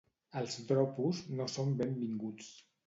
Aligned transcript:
Els 0.39 0.55
dropos 0.71 1.21
no 1.41 1.49
són 1.59 1.79
benvinguts. 1.85 2.51